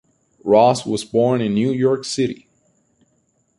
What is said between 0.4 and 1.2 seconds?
Ross was